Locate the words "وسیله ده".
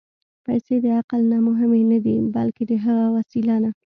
3.15-3.71